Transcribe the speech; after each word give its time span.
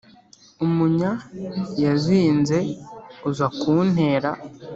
umunya 0.65 1.11
yazinze 1.83 2.57
aza 3.29 3.47
kuntera. 3.59 4.31